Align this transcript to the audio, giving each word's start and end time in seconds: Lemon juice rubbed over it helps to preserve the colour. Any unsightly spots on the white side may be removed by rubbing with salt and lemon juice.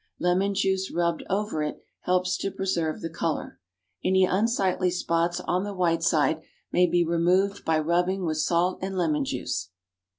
Lemon 0.17 0.55
juice 0.55 0.89
rubbed 0.89 1.21
over 1.29 1.61
it 1.61 1.85
helps 2.05 2.35
to 2.39 2.49
preserve 2.49 3.01
the 3.01 3.09
colour. 3.11 3.59
Any 4.03 4.25
unsightly 4.25 4.89
spots 4.89 5.39
on 5.41 5.63
the 5.63 5.75
white 5.75 6.01
side 6.01 6.41
may 6.71 6.87
be 6.87 7.05
removed 7.05 7.63
by 7.63 7.77
rubbing 7.77 8.25
with 8.25 8.37
salt 8.37 8.79
and 8.81 8.97
lemon 8.97 9.25
juice. 9.25 9.69